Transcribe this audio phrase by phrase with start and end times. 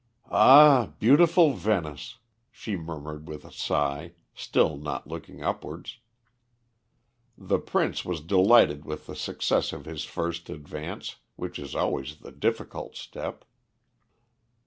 [0.31, 2.17] "Ah, beautiful Venice!"
[2.49, 5.99] she murmured with a sigh, still not looking upwards.
[7.37, 12.31] The Prince was delighted with the success of his first advance, which is always the
[12.31, 13.45] difficult step.